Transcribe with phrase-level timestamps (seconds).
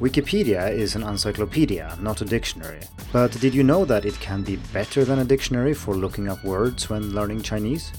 [0.00, 2.80] Wikipedia is an encyclopedia, not a dictionary.
[3.12, 6.42] But did you know that it can be better than a dictionary for looking up
[6.42, 7.92] words when learning Chinese?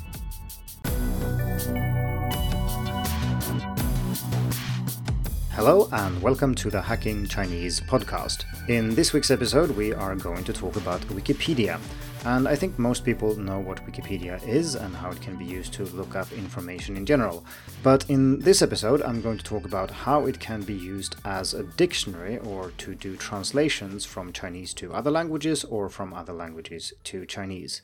[5.51, 8.45] Hello and welcome to the Hacking Chinese podcast.
[8.67, 11.79] In this week's episode, we are going to talk about Wikipedia.
[12.23, 15.73] And I think most people know what Wikipedia is and how it can be used
[15.73, 17.43] to look up information in general.
[17.81, 21.55] But in this episode, I'm going to talk about how it can be used as
[21.55, 26.93] a dictionary or to do translations from Chinese to other languages or from other languages
[27.05, 27.81] to Chinese.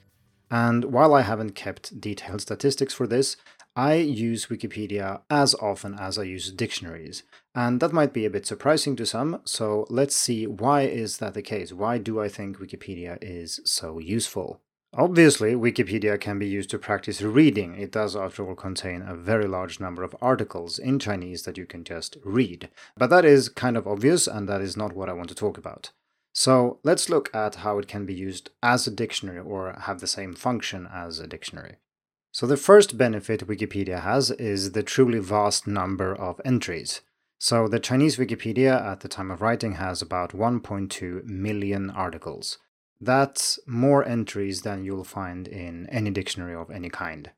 [0.52, 3.38] And while I haven't kept detailed statistics for this,
[3.78, 7.22] I use Wikipedia as often as I use dictionaries.
[7.54, 11.36] And that might be a bit surprising to some, so let's see why is that
[11.36, 11.72] the case?
[11.72, 14.62] Why do I think Wikipedia is so useful?
[14.96, 17.76] Obviously, Wikipedia can be used to practice reading.
[17.76, 21.68] It does, after all, contain a very large number of articles in Chinese that you
[21.68, 22.70] can just read.
[22.96, 25.56] But that is kind of obvious, and that is not what I want to talk
[25.56, 25.92] about.
[26.34, 30.08] So let's look at how it can be used as a dictionary or have the
[30.08, 31.76] same function as a dictionary.
[32.38, 37.02] So the first benefit Wikipedia has is the truly vast number of entries.
[37.40, 42.60] So the Chinese Wikipedia at the time of writing has about 1.2 million articles.
[43.02, 47.32] That's more entries than you'll find in any dictionary of any kind.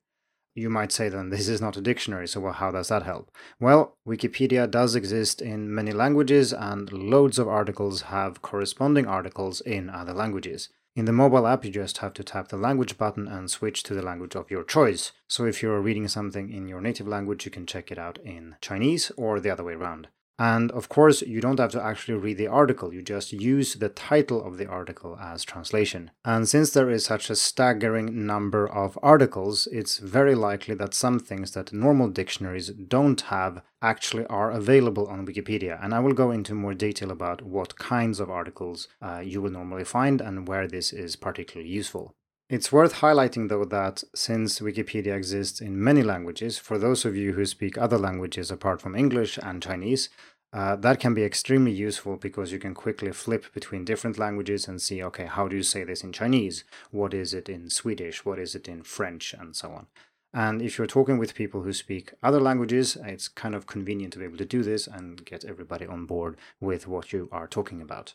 [0.54, 3.30] You might say then this is not a dictionary, so how does that help?
[3.58, 9.88] Well, Wikipedia does exist in many languages and loads of articles have corresponding articles in
[9.88, 10.68] other languages.
[11.00, 13.94] In the mobile app, you just have to tap the language button and switch to
[13.94, 15.12] the language of your choice.
[15.28, 18.56] So if you're reading something in your native language, you can check it out in
[18.60, 20.08] Chinese or the other way around.
[20.40, 23.90] And of course, you don't have to actually read the article, you just use the
[23.90, 26.10] title of the article as translation.
[26.24, 31.18] And since there is such a staggering number of articles, it's very likely that some
[31.18, 35.78] things that normal dictionaries don't have actually are available on Wikipedia.
[35.84, 39.50] And I will go into more detail about what kinds of articles uh, you will
[39.50, 42.14] normally find and where this is particularly useful.
[42.50, 47.34] It's worth highlighting, though, that since Wikipedia exists in many languages, for those of you
[47.34, 50.08] who speak other languages apart from English and Chinese,
[50.52, 54.82] uh, that can be extremely useful because you can quickly flip between different languages and
[54.82, 56.64] see, okay, how do you say this in Chinese?
[56.90, 58.24] What is it in Swedish?
[58.24, 59.32] What is it in French?
[59.32, 59.86] And so on.
[60.34, 64.18] And if you're talking with people who speak other languages, it's kind of convenient to
[64.18, 67.80] be able to do this and get everybody on board with what you are talking
[67.80, 68.14] about.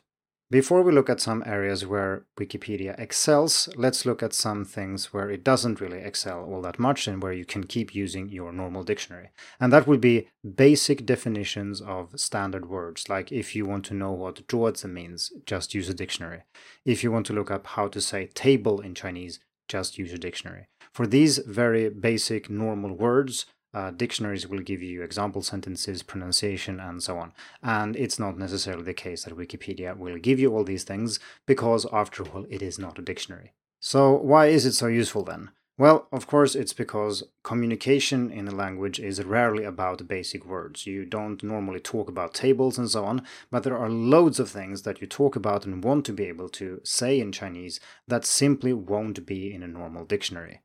[0.51, 5.31] Before we look at some areas where Wikipedia excels, let's look at some things where
[5.31, 8.83] it doesn't really excel all that much and where you can keep using your normal
[8.83, 9.31] dictionary.
[9.59, 13.09] And that would be basic definitions of standard words.
[13.09, 16.43] Like if you want to know what 桌子 means, just use a dictionary.
[16.85, 20.19] If you want to look up how to say table in Chinese, just use a
[20.19, 20.67] dictionary.
[20.93, 27.03] For these very basic normal words, uh, dictionaries will give you example sentences, pronunciation, and
[27.03, 27.33] so on.
[27.61, 31.85] And it's not necessarily the case that Wikipedia will give you all these things because,
[31.91, 33.51] after all, it is not a dictionary.
[33.81, 35.51] So, why is it so useful then?
[35.77, 40.87] Well, of course, it's because communication in a language is rarely about basic words.
[40.87, 44.83] You don't normally talk about tables and so on, but there are loads of things
[44.83, 48.71] that you talk about and want to be able to say in Chinese that simply
[48.71, 50.61] won't be in a normal dictionary.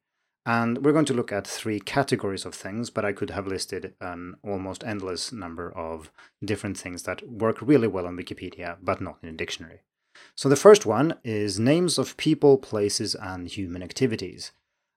[0.46, 3.94] And we're going to look at three categories of things, but I could have listed
[4.00, 6.10] an almost endless number of
[6.42, 9.80] different things that work really well on Wikipedia, but not in a dictionary.
[10.34, 14.52] So the first one is names of people, places, and human activities.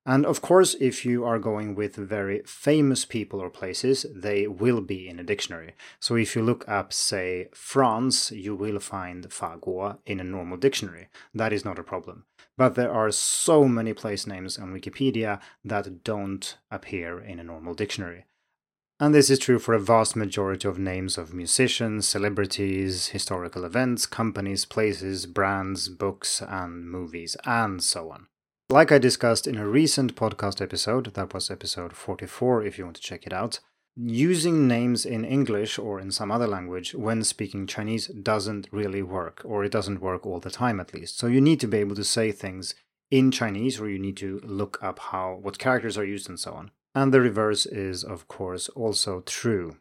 [0.06, 4.82] And of course, if you are going with very famous people or places, they will
[4.82, 5.76] be in a dictionary.
[6.00, 11.08] So if you look up, say, France, you will find 法国 in a normal dictionary.
[11.34, 12.26] That is not a problem.
[12.58, 17.74] But there are so many place names on Wikipedia that don't appear in a normal
[17.74, 18.26] dictionary.
[19.00, 24.06] And this is true for a vast majority of names of musicians, celebrities, historical events,
[24.06, 28.28] companies, places, brands, books, and movies, and so on.
[28.70, 32.96] Like I discussed in a recent podcast episode, that was episode 44 if you want
[32.96, 33.60] to check it out,
[33.96, 39.42] using names in English or in some other language when speaking Chinese doesn't really work,
[39.46, 41.18] or it doesn't work all the time at least.
[41.18, 42.76] So you need to be able to say things
[43.12, 46.54] in Chinese, or you need to look up how what characters are used and so
[46.54, 46.72] on.
[46.96, 49.78] And the reverse is, of course, also true.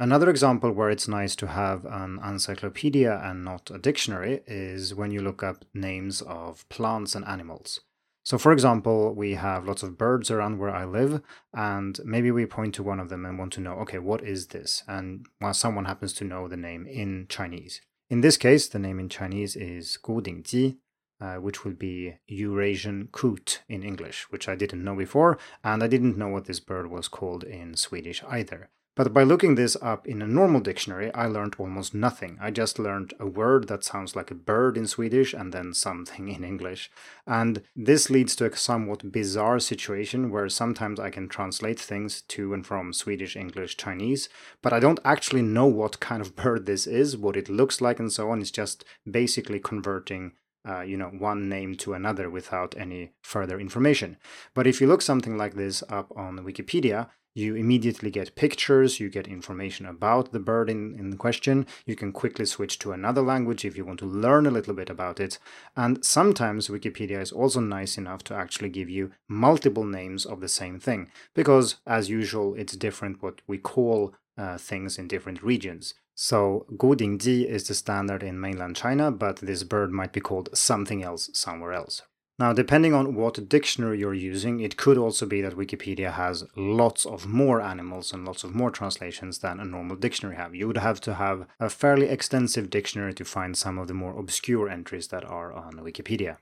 [0.00, 5.10] Another example where it's nice to have an encyclopedia and not a dictionary is when
[5.10, 7.80] you look up names of plants and animals.
[8.28, 11.22] So, for example, we have lots of birds around where I live,
[11.54, 14.48] and maybe we point to one of them and want to know, okay, what is
[14.48, 14.82] this?
[14.86, 17.80] And well, someone happens to know the name in Chinese.
[18.10, 20.76] In this case, the name in Chinese is Gu Dingji,
[21.22, 25.86] uh, which would be Eurasian coot in English, which I didn't know before, and I
[25.86, 28.68] didn't know what this bird was called in Swedish either.
[28.98, 32.36] But by looking this up in a normal dictionary, I learned almost nothing.
[32.40, 36.26] I just learned a word that sounds like a bird in Swedish and then something
[36.26, 36.90] in English.
[37.24, 42.52] And this leads to a somewhat bizarre situation where sometimes I can translate things to
[42.52, 44.28] and from Swedish, English, Chinese,
[44.62, 48.00] but I don't actually know what kind of bird this is, what it looks like,
[48.00, 48.40] and so on.
[48.40, 50.32] It's just basically converting
[50.68, 54.16] uh, you know one name to another without any further information
[54.54, 57.08] but if you look something like this up on wikipedia
[57.38, 62.12] you immediately get pictures, you get information about the bird in, in question, you can
[62.12, 65.38] quickly switch to another language if you want to learn a little bit about it,
[65.76, 70.48] and sometimes Wikipedia is also nice enough to actually give you multiple names of the
[70.48, 75.94] same thing, because as usual it's different what we call uh, things in different regions.
[76.14, 81.02] So Gudingji is the standard in mainland China, but this bird might be called something
[81.04, 82.02] else somewhere else.
[82.38, 87.04] Now, depending on what dictionary you're using, it could also be that Wikipedia has lots
[87.04, 90.54] of more animals and lots of more translations than a normal dictionary have.
[90.54, 94.16] You would have to have a fairly extensive dictionary to find some of the more
[94.16, 96.36] obscure entries that are on Wikipedia.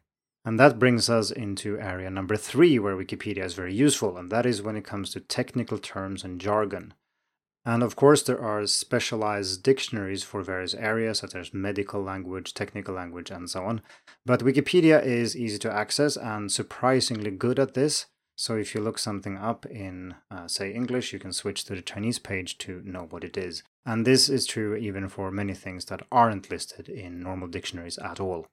[0.44, 4.44] And that brings us into area number three, where Wikipedia is very useful, and that
[4.44, 6.92] is when it comes to technical terms and jargon.
[7.66, 12.94] And of course, there are specialized dictionaries for various areas, such as medical language, technical
[12.94, 13.82] language, and so on.
[14.24, 18.06] But Wikipedia is easy to access and surprisingly good at this.
[18.38, 21.82] So if you look something up in, uh, say, English, you can switch to the
[21.82, 23.64] Chinese page to know what it is.
[23.84, 28.20] And this is true even for many things that aren't listed in normal dictionaries at
[28.20, 28.46] all.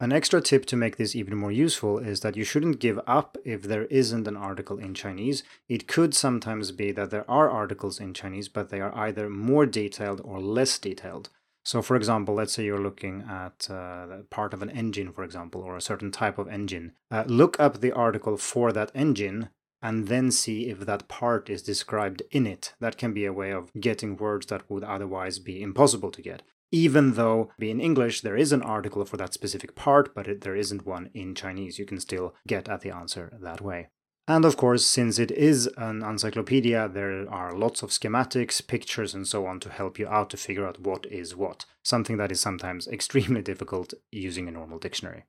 [0.00, 3.38] An extra tip to make this even more useful is that you shouldn't give up
[3.44, 5.44] if there isn't an article in Chinese.
[5.68, 9.66] It could sometimes be that there are articles in Chinese, but they are either more
[9.66, 11.30] detailed or less detailed.
[11.64, 15.62] So, for example, let's say you're looking at uh, part of an engine, for example,
[15.62, 16.92] or a certain type of engine.
[17.10, 19.48] Uh, look up the article for that engine
[19.80, 22.74] and then see if that part is described in it.
[22.80, 26.42] That can be a way of getting words that would otherwise be impossible to get
[26.74, 30.56] even though in English there is an article for that specific part, but it, there
[30.56, 31.78] isn't one in Chinese.
[31.78, 33.90] You can still get at the answer that way.
[34.26, 39.24] And of course, since it is an encyclopedia, there are lots of schematics, pictures, and
[39.24, 42.40] so on to help you out to figure out what is what, something that is
[42.40, 45.26] sometimes extremely difficult using a normal dictionary.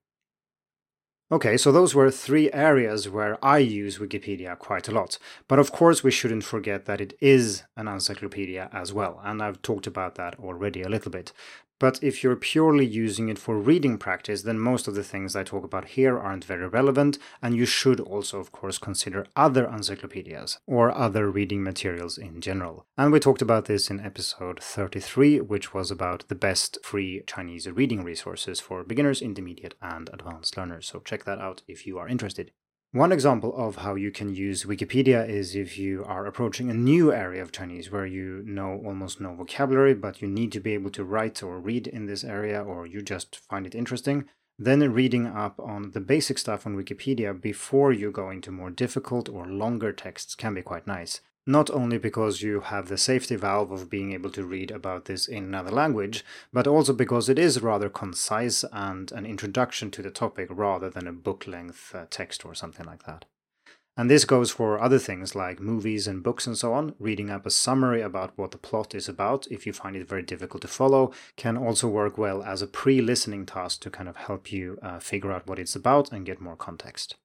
[1.31, 5.17] Okay, so those were three areas where I use Wikipedia quite a lot.
[5.47, 9.63] But of course, we shouldn't forget that it is an encyclopedia as well, and I've
[9.63, 11.33] talked about that already a little bit.
[11.77, 15.43] But if you're purely using it for reading practice, then most of the things I
[15.43, 20.59] talk about here aren't very relevant, and you should also, of course, consider other encyclopedias
[20.65, 22.85] or other reading materials in general.
[22.97, 27.69] And we talked about this in episode 33, which was about the best free Chinese
[27.69, 30.87] reading resources for beginners, intermediate, and advanced learners.
[30.87, 32.51] So check that out if you are interested.
[32.95, 37.11] One example of how you can use Wikipedia is if you are approaching a new
[37.11, 40.91] area of Chinese where you know almost no vocabulary, but you need to be able
[40.91, 44.29] to write or read in this area, or you just find it interesting.
[44.57, 49.27] Then reading up on the basic stuff on Wikipedia before you go into more difficult
[49.27, 53.71] or longer texts can be quite nice not only because you have the safety valve
[53.71, 57.61] of being able to read about this in another language, but also because it is
[57.61, 62.45] rather concise and an introduction to the topic rather than a book length uh, text
[62.45, 63.25] or something like that.
[63.97, 66.95] And this goes for other things like movies and books and so on.
[66.99, 70.21] Reading up a summary about what the plot is about, if you find it very
[70.21, 74.17] difficult to follow, can also work well as a pre listening task to kind of
[74.17, 77.15] help you uh, figure out what it's about and get more context.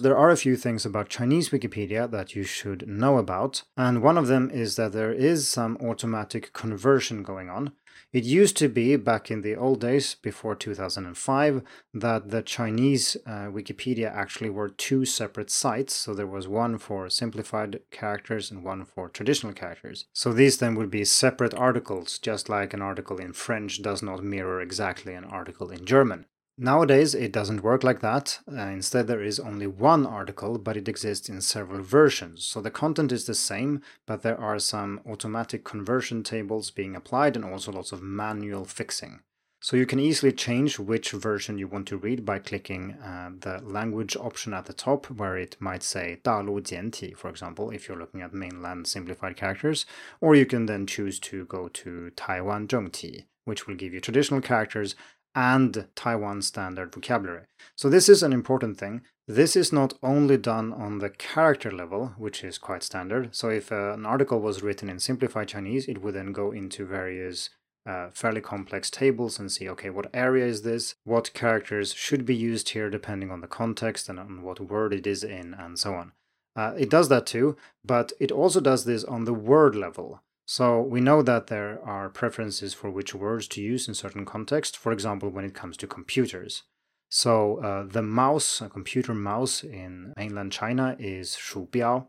[0.00, 4.18] There are a few things about Chinese Wikipedia that you should know about, and one
[4.18, 7.72] of them is that there is some automatic conversion going on.
[8.12, 11.62] It used to be, back in the old days, before 2005,
[11.94, 15.94] that the Chinese uh, Wikipedia actually were two separate sites.
[15.94, 20.06] So there was one for simplified characters and one for traditional characters.
[20.12, 24.24] So these then would be separate articles, just like an article in French does not
[24.24, 26.26] mirror exactly an article in German.
[26.61, 28.39] Nowadays, it doesn't work like that.
[28.45, 32.43] Uh, instead, there is only one article, but it exists in several versions.
[32.43, 37.37] So the content is the same, but there are some automatic conversion tables being applied
[37.37, 39.21] and also lots of manual fixing.
[39.61, 43.61] So you can easily change which version you want to read by clicking uh, the
[43.61, 48.21] language option at the top, where it might say 大陆简体, for example, if you're looking
[48.21, 49.85] at mainland simplified characters,
[50.21, 54.41] or you can then choose to go to Taiwan 正体, which will give you traditional
[54.41, 54.95] characters
[55.34, 57.46] and Taiwan standard vocabulary.
[57.76, 59.02] So this is an important thing.
[59.26, 63.34] This is not only done on the character level, which is quite standard.
[63.34, 66.84] So if uh, an article was written in simplified Chinese, it would then go into
[66.84, 67.50] various
[67.86, 70.94] uh, fairly complex tables and see, okay, what area is this?
[71.04, 75.06] What characters should be used here depending on the context and on what word it
[75.06, 76.12] is in, and so on.
[76.56, 80.22] Uh, it does that too, but it also does this on the word level.
[80.46, 84.76] So we know that there are preferences for which words to use in certain contexts,
[84.76, 86.64] for example, when it comes to computers.
[87.08, 92.08] So uh, the mouse, a computer mouse in mainland China is shu biao,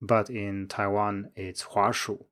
[0.00, 2.24] but in Taiwan it's hua shu.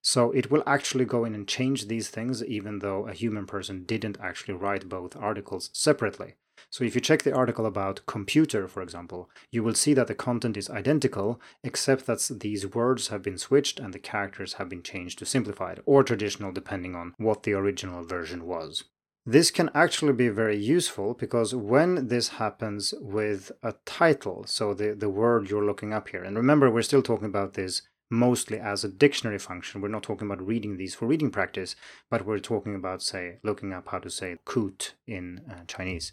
[0.00, 3.84] So it will actually go in and change these things even though a human person
[3.84, 6.34] didn't actually write both articles separately.
[6.72, 10.14] So if you check the article about computer, for example, you will see that the
[10.14, 14.82] content is identical, except that these words have been switched and the characters have been
[14.82, 18.84] changed to simplified or traditional depending on what the original version was.
[19.26, 24.94] This can actually be very useful because when this happens with a title, so the,
[24.94, 28.82] the word you're looking up here, and remember we're still talking about this mostly as
[28.82, 29.80] a dictionary function.
[29.80, 31.76] We're not talking about reading these for reading practice,
[32.10, 36.12] but we're talking about, say, looking up how to say "coot" in uh, Chinese.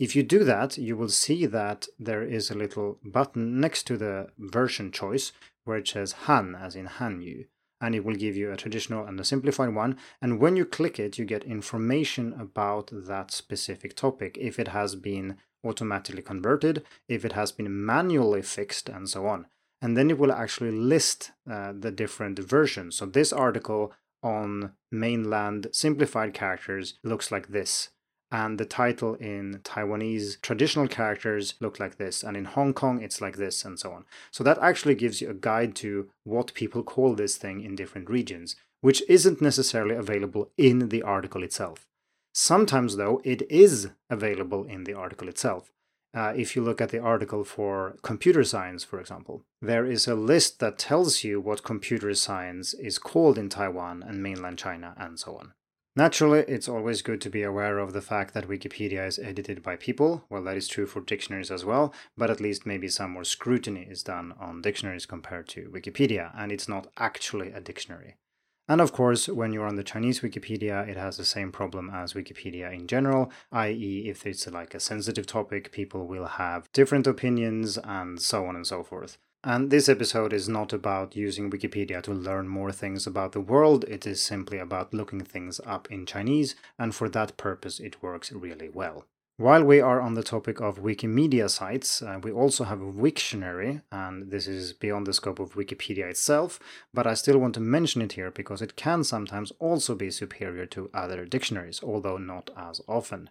[0.00, 3.96] If you do that, you will see that there is a little button next to
[3.96, 5.30] the version choice
[5.64, 7.44] where it says Han, as in Hanyu
[7.80, 9.96] and it will give you a traditional and a simplified one.
[10.20, 14.94] And when you click it, you get information about that specific topic, if it has
[14.94, 19.46] been automatically converted, if it has been manually fixed, and so on.
[19.82, 22.96] And then it will actually list uh, the different versions.
[22.96, 23.92] So this article
[24.22, 27.88] on mainland simplified characters looks like this
[28.30, 33.20] and the title in Taiwanese traditional characters look like this, and in Hong Kong it's
[33.20, 34.04] like this, and so on.
[34.30, 38.08] So that actually gives you a guide to what people call this thing in different
[38.08, 41.86] regions, which isn't necessarily available in the article itself.
[42.32, 45.72] Sometimes, though, it is available in the article itself.
[46.12, 50.14] Uh, if you look at the article for computer science, for example, there is a
[50.14, 55.18] list that tells you what computer science is called in Taiwan and mainland China, and
[55.18, 55.52] so on.
[55.96, 59.74] Naturally, it's always good to be aware of the fact that Wikipedia is edited by
[59.74, 60.24] people.
[60.30, 63.88] Well, that is true for dictionaries as well, but at least maybe some more scrutiny
[63.90, 68.16] is done on dictionaries compared to Wikipedia, and it's not actually a dictionary.
[68.68, 72.12] And of course, when you're on the Chinese Wikipedia, it has the same problem as
[72.12, 77.78] Wikipedia in general, i.e., if it's like a sensitive topic, people will have different opinions
[77.78, 79.18] and so on and so forth.
[79.42, 83.84] And this episode is not about using Wikipedia to learn more things about the world,
[83.88, 88.30] it is simply about looking things up in Chinese, and for that purpose it works
[88.32, 89.06] really well.
[89.38, 93.80] While we are on the topic of Wikimedia sites, uh, we also have a Wiktionary,
[93.90, 96.60] and this is beyond the scope of Wikipedia itself,
[96.92, 100.66] but I still want to mention it here because it can sometimes also be superior
[100.66, 103.30] to other dictionaries, although not as often.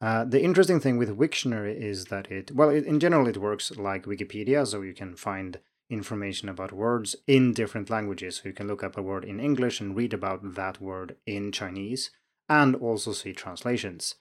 [0.00, 3.70] Uh, the interesting thing with Wiktionary is that it, well, it, in general, it works
[3.76, 5.58] like Wikipedia, so you can find
[5.90, 8.36] information about words in different languages.
[8.36, 11.52] So you can look up a word in English and read about that word in
[11.52, 12.10] Chinese,
[12.48, 14.14] and also see translations.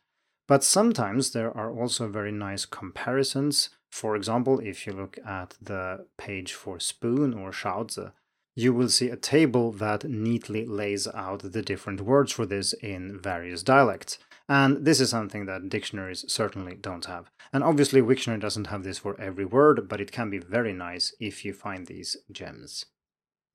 [0.48, 3.70] But sometimes there are also very nice comparisons.
[3.90, 8.12] For example, if you look at the page for spoon or shaozi,
[8.56, 13.18] you will see a table that neatly lays out the different words for this in
[13.20, 14.18] various dialects.
[14.50, 17.30] And this is something that dictionaries certainly don't have.
[17.54, 21.14] And obviously, Wiktionary doesn't have this for every word, but it can be very nice
[21.20, 22.86] if you find these gems.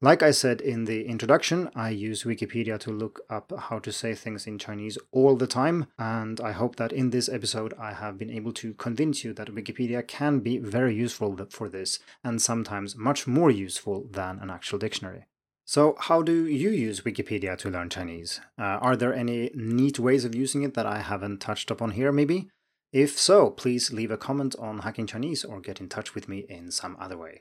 [0.00, 4.14] Like I said in the introduction, I use Wikipedia to look up how to say
[4.14, 8.18] things in Chinese all the time, and I hope that in this episode I have
[8.18, 12.96] been able to convince you that Wikipedia can be very useful for this, and sometimes
[12.96, 15.24] much more useful than an actual dictionary.
[15.66, 18.40] So, how do you use Wikipedia to learn Chinese?
[18.58, 22.12] Uh, are there any neat ways of using it that I haven't touched upon here,
[22.12, 22.50] maybe?
[22.92, 26.44] If so, please leave a comment on Hacking Chinese or get in touch with me
[26.50, 27.40] in some other way.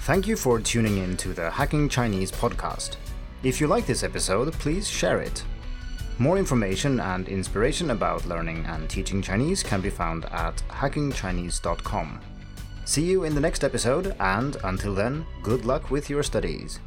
[0.00, 2.96] Thank you for tuning in to the Hacking Chinese podcast.
[3.42, 5.44] If you like this episode, please share it.
[6.18, 12.20] More information and inspiration about learning and teaching Chinese can be found at hackingchinese.com.
[12.86, 16.78] See you in the next episode, and until then, good luck with your studies.